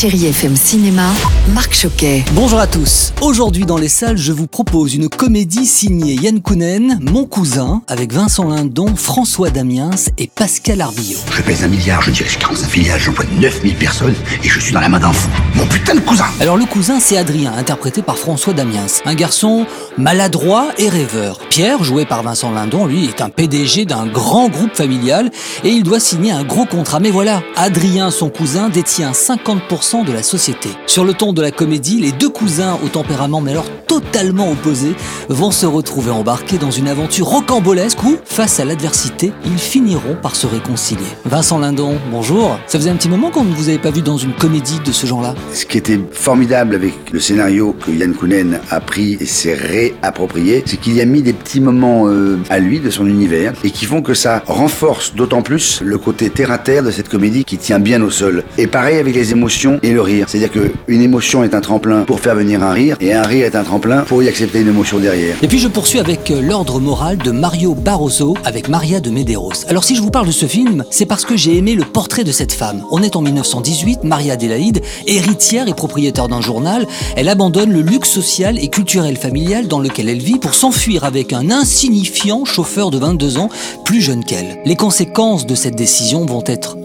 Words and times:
Chérie 0.00 0.28
FM 0.28 0.56
Cinéma, 0.56 1.10
Marc 1.52 1.74
Choquet. 1.74 2.24
Bonjour 2.32 2.58
à 2.58 2.66
tous. 2.66 3.12
Aujourd'hui 3.20 3.66
dans 3.66 3.76
les 3.76 3.90
salles, 3.90 4.16
je 4.16 4.32
vous 4.32 4.46
propose 4.46 4.94
une 4.94 5.10
comédie 5.10 5.66
signée 5.66 6.14
Yann 6.14 6.40
Kounen, 6.40 6.98
Mon 7.02 7.26
cousin, 7.26 7.82
avec 7.86 8.10
Vincent 8.10 8.48
Lindon, 8.48 8.96
François 8.96 9.50
Damiens 9.50 9.90
et 10.16 10.26
Pascal 10.26 10.80
Arbillot. 10.80 11.18
Je 11.30 11.42
pèse 11.42 11.64
un 11.64 11.68
milliard, 11.68 12.00
je 12.00 12.12
dirige 12.12 12.38
45 12.38 12.66
filiales, 12.66 12.98
j'emploie 12.98 13.26
9000 13.38 13.74
personnes 13.74 14.14
et 14.42 14.48
je 14.48 14.58
suis 14.58 14.72
dans 14.72 14.80
la 14.80 14.88
main 14.88 15.00
d'un 15.00 15.12
fou. 15.12 15.28
Mon 15.54 15.66
putain 15.66 15.94
de 15.94 16.00
cousin 16.00 16.24
Alors 16.40 16.56
le 16.56 16.64
cousin, 16.64 16.98
c'est 16.98 17.18
Adrien, 17.18 17.52
interprété 17.52 18.00
par 18.00 18.16
François 18.16 18.54
Damiens. 18.54 18.86
Un 19.04 19.14
garçon 19.14 19.66
maladroit 19.98 20.68
et 20.78 20.88
rêveur. 20.88 21.38
Pierre, 21.50 21.82
joué 21.84 22.04
par 22.04 22.22
Vincent 22.22 22.50
Lindon, 22.50 22.86
lui, 22.86 23.06
est 23.06 23.20
un 23.20 23.28
PDG 23.28 23.84
d'un 23.84 24.06
grand 24.06 24.48
groupe 24.48 24.74
familial 24.74 25.30
et 25.64 25.70
il 25.70 25.82
doit 25.82 26.00
signer 26.00 26.32
un 26.32 26.44
gros 26.44 26.64
contrat. 26.64 27.00
Mais 27.00 27.10
voilà, 27.10 27.42
Adrien, 27.56 28.10
son 28.10 28.28
cousin, 28.28 28.68
détient 28.68 29.12
50% 29.12 30.04
de 30.04 30.12
la 30.12 30.22
société. 30.22 30.68
Sur 30.86 31.04
le 31.04 31.14
ton 31.14 31.32
de 31.32 31.42
la 31.42 31.50
comédie, 31.50 32.00
les 32.00 32.12
deux 32.12 32.28
cousins 32.30 32.78
au 32.84 32.88
tempérament 32.88 33.40
mais 33.40 33.52
alors 33.52 33.66
totalement 33.86 34.50
opposés 34.50 34.94
vont 35.28 35.50
se 35.50 35.66
retrouver 35.66 36.10
embarqués 36.10 36.58
dans 36.58 36.70
une 36.70 36.88
aventure 36.88 37.26
rocambolesque 37.26 38.02
où, 38.04 38.16
face 38.24 38.60
à 38.60 38.64
l'adversité, 38.64 39.32
ils 39.44 39.58
finiront 39.58 40.16
par 40.20 40.36
se 40.36 40.46
réconcilier. 40.46 41.00
Vincent 41.24 41.58
Lindon, 41.58 41.98
bonjour. 42.10 42.58
Ça 42.66 42.78
faisait 42.78 42.90
un 42.90 42.96
petit 42.96 43.08
moment 43.08 43.30
qu'on 43.30 43.44
ne 43.44 43.52
vous 43.52 43.68
avait 43.68 43.78
pas 43.78 43.90
vu 43.90 44.02
dans 44.02 44.16
une 44.16 44.32
comédie 44.32 44.78
de 44.84 44.92
ce 44.92 45.06
genre-là. 45.06 45.34
Ce 45.52 45.66
qui 45.66 45.78
était 45.78 46.00
formidable 46.12 46.74
avec 46.74 46.94
le 47.12 47.20
scénario 47.20 47.74
que 47.84 47.90
Yann 47.90 48.14
Kounen 48.14 48.60
a 48.70 48.80
pris 48.80 49.16
et 49.20 49.26
s'est 49.26 49.54
réapproprié, 50.02 50.62
c'est 50.66 50.78
qu'il 50.78 50.94
y 50.94 51.00
a 51.00 51.04
mis 51.04 51.22
des 51.22 51.32
petits 51.32 51.60
moments 51.60 52.08
euh, 52.08 52.38
à 52.48 52.58
lui, 52.58 52.80
de 52.80 52.90
son 52.90 53.06
univers, 53.06 53.52
et 53.64 53.70
qui 53.70 53.84
font 53.84 54.02
que 54.02 54.14
ça 54.14 54.42
renforce 54.46 55.14
d'autant 55.14 55.42
plus 55.42 55.80
le 55.82 55.98
côté 55.98 56.30
terre-à-terre 56.30 56.82
de 56.82 56.90
cette 56.90 57.08
comédie 57.08 57.44
qui 57.44 57.58
tient 57.58 57.78
bien 57.78 58.02
au 58.02 58.10
sol. 58.10 58.44
Et 58.58 58.66
pareil 58.66 58.98
avec 58.98 59.14
les 59.14 59.32
émotions 59.32 59.78
et 59.82 59.92
le 59.92 60.00
rire. 60.00 60.26
C'est-à-dire 60.28 60.50
qu'une 60.50 61.00
émotion 61.00 61.44
est 61.44 61.54
un 61.54 61.60
tremplin 61.60 62.02
pour 62.02 62.20
faire 62.20 62.34
venir 62.34 62.62
un 62.62 62.72
rire, 62.72 62.96
et 63.00 63.12
un 63.12 63.22
rire 63.22 63.46
est 63.46 63.56
un 63.56 63.64
tremplin 63.64 64.02
pour 64.02 64.22
y 64.22 64.28
accepter 64.28 64.60
une 64.60 64.68
émotion 64.68 64.98
derrière. 64.98 65.36
Et 65.42 65.48
puis 65.48 65.58
je 65.58 65.68
poursuis 65.68 65.98
avec 65.98 66.30
euh, 66.30 66.40
l'ordre 66.40 66.80
moral 66.80 67.18
de 67.18 67.30
Mario 67.30 67.74
Barroso 67.74 68.36
avec 68.44 68.68
Maria 68.68 69.00
de 69.00 69.10
Medeiros. 69.10 69.66
Alors 69.68 69.84
si 69.84 69.96
je 69.96 70.02
vous 70.02 70.10
parle 70.10 70.26
de 70.26 70.32
ce 70.32 70.46
film, 70.46 70.84
c'est 70.90 71.06
parce 71.06 71.24
que 71.24 71.36
j'ai 71.36 71.56
aimé 71.56 71.74
le 71.74 71.84
portrait 71.84 72.24
de 72.24 72.32
cette 72.32 72.52
femme. 72.52 72.82
On 72.90 73.02
est 73.02 73.16
en 73.16 73.22
1918, 73.22 74.04
Maria 74.04 74.34
Adélaïde, 74.34 74.82
héritière 75.06 75.68
et 75.68 75.74
propriétaire 75.74 76.28
d'un 76.28 76.40
journal, 76.40 76.86
elle 77.16 77.28
abandonne 77.28 77.72
le 77.72 77.80
luxe 77.80 78.10
social 78.10 78.58
et 78.58 78.68
culturel 78.68 79.16
familial 79.16 79.68
dans 79.70 79.78
lequel 79.78 80.08
elle 80.08 80.20
vit 80.20 80.38
pour 80.38 80.54
s'enfuir 80.54 81.04
avec 81.04 81.32
un 81.32 81.50
insignifiant 81.50 82.44
chauffeur 82.44 82.90
de 82.90 82.98
22 82.98 83.38
ans, 83.38 83.48
plus 83.84 84.02
jeune 84.02 84.24
qu'elle. 84.24 84.60
Les 84.66 84.76
conséquences 84.76 85.46
de 85.46 85.54
cette 85.54 85.76
décision 85.76 86.26
vont 86.26 86.42
être 86.44 86.76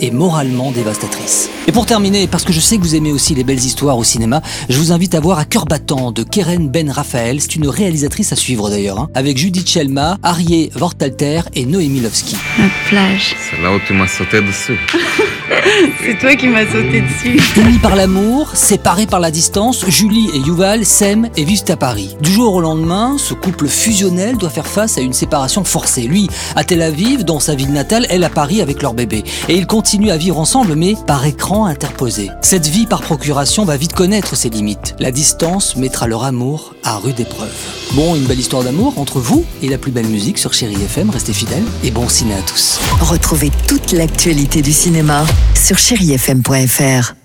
et 0.00 0.10
moralement 0.10 0.70
dévastatrices. 0.70 1.50
Et 1.66 1.72
pour 1.72 1.86
terminer, 1.86 2.26
parce 2.26 2.44
que 2.44 2.52
je 2.52 2.60
sais 2.60 2.76
que 2.76 2.82
vous 2.82 2.94
aimez 2.94 3.10
aussi 3.10 3.34
les 3.34 3.42
belles 3.42 3.58
histoires 3.58 3.98
au 3.98 4.04
cinéma, 4.04 4.42
je 4.68 4.78
vous 4.78 4.92
invite 4.92 5.14
à 5.14 5.20
voir 5.20 5.38
À 5.38 5.44
cœur 5.44 5.64
battant 5.64 6.12
de 6.12 6.22
Keren 6.22 6.68
Ben 6.68 6.90
Raphaël. 6.90 7.40
C'est 7.40 7.56
une 7.56 7.66
réalisatrice 7.66 8.32
à 8.32 8.36
suivre 8.36 8.70
d'ailleurs, 8.70 9.00
hein, 9.00 9.08
avec 9.14 9.36
Judith 9.36 9.68
Chelma, 9.68 10.18
Arié 10.22 10.70
Vortalter 10.74 11.40
et 11.54 11.66
Noémie 11.66 12.00
Lovski. 12.00 12.36
La 12.58 12.66
plage. 12.88 13.34
C'est 13.50 13.60
là 13.62 13.72
où 13.74 13.80
tu 13.86 13.92
m'as 13.92 14.06
sauté 14.06 14.40
dessus. 14.40 14.78
C'est 16.04 16.18
toi 16.18 16.34
qui 16.36 16.48
m'as 16.48 16.66
sauté 16.66 17.02
dessus. 17.02 17.40
Unis 17.60 17.78
par 17.78 17.96
l'amour, 17.96 18.50
séparés 18.54 19.06
par 19.06 19.20
la 19.20 19.30
distance, 19.30 19.84
Julie 19.88 20.28
et 20.34 20.38
Yuval 20.38 20.84
s'aiment 20.84 21.28
et 21.36 21.44
vivent 21.44 21.64
à 21.68 21.76
Paris. 21.76 22.16
Du 22.20 22.30
jour 22.30 22.54
au 22.54 22.60
lendemain, 22.60 23.16
ce 23.18 23.34
couple 23.34 23.68
fusionnel 23.68 24.36
doit 24.36 24.50
faire 24.50 24.66
face 24.66 24.98
à 24.98 25.00
une 25.00 25.12
séparation 25.12 25.64
forcée. 25.64 26.02
Lui 26.02 26.28
à 26.56 26.64
Tel 26.64 26.82
Aviv, 26.82 27.24
dans 27.24 27.40
sa 27.40 27.54
ville 27.54 27.72
natale, 27.72 28.06
elle 28.10 28.24
à 28.24 28.30
Paris 28.30 28.60
avec 28.60 28.82
leur 28.82 28.94
bébé. 28.94 29.23
Et 29.48 29.56
ils 29.56 29.66
continuent 29.66 30.10
à 30.10 30.16
vivre 30.16 30.38
ensemble, 30.38 30.74
mais 30.74 30.94
par 31.06 31.24
écran 31.24 31.66
interposé. 31.66 32.30
Cette 32.42 32.66
vie 32.66 32.86
par 32.86 33.02
procuration 33.02 33.64
va 33.64 33.76
vite 33.76 33.92
connaître 33.92 34.36
ses 34.36 34.50
limites. 34.50 34.94
La 34.98 35.10
distance 35.10 35.76
mettra 35.76 36.06
leur 36.06 36.24
amour 36.24 36.74
à 36.82 36.96
rude 36.96 37.20
épreuve. 37.20 37.54
Bon, 37.92 38.14
une 38.14 38.24
belle 38.24 38.40
histoire 38.40 38.64
d'amour 38.64 38.98
entre 38.98 39.20
vous 39.20 39.44
et 39.62 39.68
la 39.68 39.78
plus 39.78 39.92
belle 39.92 40.08
musique 40.08 40.38
sur 40.38 40.52
Chéri 40.52 40.74
FM. 40.74 41.10
Restez 41.10 41.32
fidèles 41.32 41.64
et 41.82 41.90
bon 41.90 42.08
ciné 42.08 42.34
à 42.34 42.42
tous. 42.42 42.80
Retrouvez 43.00 43.50
toute 43.68 43.92
l'actualité 43.92 44.62
du 44.62 44.72
cinéma 44.72 45.24
sur 45.54 45.78
chérifm.fr. 45.78 47.23